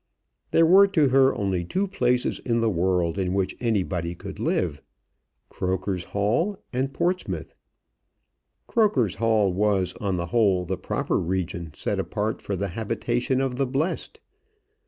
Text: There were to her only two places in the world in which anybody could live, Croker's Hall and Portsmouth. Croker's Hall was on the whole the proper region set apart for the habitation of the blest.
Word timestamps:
There 0.49 0.65
were 0.65 0.87
to 0.87 1.09
her 1.09 1.35
only 1.35 1.63
two 1.63 1.87
places 1.87 2.39
in 2.39 2.59
the 2.59 2.71
world 2.71 3.19
in 3.19 3.35
which 3.35 3.55
anybody 3.59 4.15
could 4.15 4.39
live, 4.39 4.81
Croker's 5.47 6.05
Hall 6.05 6.57
and 6.73 6.91
Portsmouth. 6.91 7.53
Croker's 8.65 9.13
Hall 9.21 9.53
was 9.53 9.93
on 10.01 10.17
the 10.17 10.25
whole 10.33 10.65
the 10.65 10.75
proper 10.75 11.19
region 11.19 11.71
set 11.75 11.99
apart 11.99 12.41
for 12.41 12.55
the 12.55 12.69
habitation 12.69 13.41
of 13.41 13.57
the 13.57 13.67
blest. 13.67 14.19